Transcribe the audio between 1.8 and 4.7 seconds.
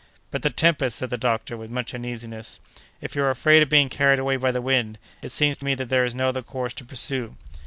uneasiness. "If you are afraid of being carried away by the